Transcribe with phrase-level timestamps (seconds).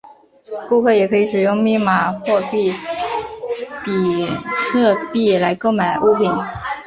[0.67, 2.73] 顾客也可以使用密码货币
[3.85, 3.91] 比
[4.63, 6.27] 特币来购买物品。